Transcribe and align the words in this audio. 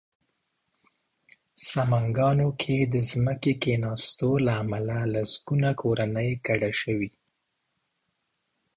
سمنګانو 1.69 2.49
کې 2.61 2.77
د 2.93 2.95
ځمکې 3.09 3.53
کېناستو 3.63 4.29
له 4.45 4.53
امله 4.63 4.97
لسګونه 5.13 5.69
کورنۍ 5.81 6.31
کډه 6.45 6.71
شوې 6.81 7.09